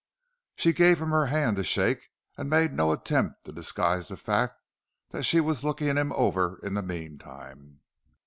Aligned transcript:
She 0.55 0.73
gave 0.73 0.99
him 0.99 1.11
her 1.11 1.27
hand 1.27 1.57
to 1.57 1.63
shake, 1.63 2.09
and 2.35 2.49
made 2.49 2.73
no 2.73 2.91
attempt 2.91 3.43
to 3.45 3.51
disguise 3.51 4.07
the 4.07 4.17
fact 4.17 4.55
that 5.11 5.25
she 5.25 5.39
was 5.39 5.63
looking 5.63 5.95
him 5.95 6.11
over 6.13 6.59
in 6.63 6.73
the 6.73 6.81
meantime. 6.81 7.81